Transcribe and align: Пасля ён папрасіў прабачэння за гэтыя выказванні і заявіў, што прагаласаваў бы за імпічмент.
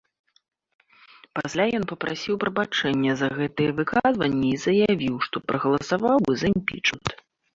Пасля 1.39 1.65
ён 1.79 1.83
папрасіў 1.91 2.35
прабачэння 2.43 3.11
за 3.19 3.27
гэтыя 3.37 3.75
выказванні 3.79 4.47
і 4.53 4.57
заявіў, 4.65 5.15
што 5.27 5.35
прагаласаваў 5.51 6.17
бы 6.29 6.33
за 6.43 6.47
імпічмент. 6.55 7.09